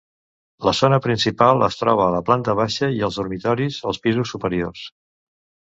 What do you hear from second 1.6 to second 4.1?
es troba a la planta baixa i els dormitoris als